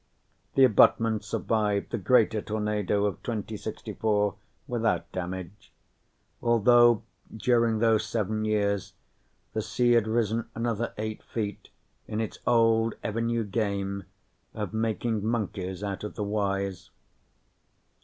The 0.55 0.63
abutment 0.63 1.23
survived 1.23 1.91
the 1.91 1.99
greater 1.99 2.41
tornado 2.41 3.05
of 3.05 3.21
2064 3.21 4.33
without 4.67 5.11
damage, 5.11 5.71
although, 6.41 7.03
during 7.37 7.77
those 7.77 8.03
seven 8.07 8.43
years, 8.43 8.93
the 9.53 9.61
sea 9.61 9.91
had 9.91 10.07
risen 10.07 10.49
another 10.55 10.95
eight 10.97 11.21
feet 11.21 11.69
in 12.07 12.19
its 12.19 12.39
old 12.47 12.95
ever 13.03 13.21
new 13.21 13.43
game 13.43 14.05
of 14.55 14.73
making 14.73 15.23
monkeys 15.23 15.83
out 15.83 16.03
of 16.03 16.15
the 16.15 16.23
wise. 16.23 16.89